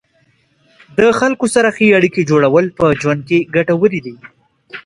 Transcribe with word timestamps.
د 0.97 0.99
خلکو 1.19 1.45
سره 1.55 1.69
ښې 1.75 1.87
اړیکې 1.97 2.27
جوړول 2.29 2.65
په 2.77 2.85
ژوند 3.01 3.21
کې 3.29 3.39
ګټورې 3.55 3.99
دي. 4.05 4.15